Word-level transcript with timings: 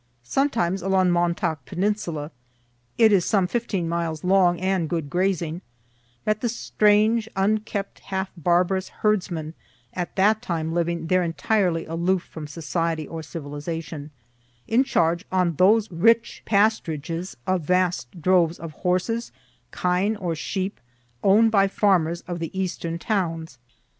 Sometimes, 0.23 0.81
along 0.81 1.11
Montauk 1.11 1.63
peninsula, 1.67 2.31
(it 2.97 3.11
is 3.11 3.23
some 3.23 3.45
15 3.45 3.87
miles 3.87 4.23
long, 4.23 4.59
and 4.59 4.89
good 4.89 5.11
grazing,) 5.11 5.61
met 6.25 6.41
the 6.41 6.49
strange, 6.49 7.29
unkempt, 7.35 7.99
half 7.99 8.31
barbarous 8.35 8.89
herdsmen, 8.89 9.53
at 9.93 10.15
that 10.15 10.41
time 10.41 10.73
living 10.73 11.05
there 11.05 11.21
entirely 11.21 11.85
aloof 11.85 12.23
from 12.23 12.47
society 12.47 13.07
or 13.07 13.21
civilization, 13.21 14.09
in 14.67 14.83
charge, 14.83 15.23
on 15.31 15.53
those 15.57 15.91
rich 15.91 16.41
pasturages, 16.47 17.35
of 17.45 17.61
vast 17.61 18.19
droves 18.19 18.57
of 18.57 18.71
horses, 18.71 19.31
kine 19.71 20.15
or 20.15 20.33
sheep, 20.33 20.79
own'd 21.21 21.51
by 21.51 21.67
farmers 21.67 22.21
of 22.21 22.39
the 22.39 22.49
eastern 22.59 22.97
towns. 22.97 23.59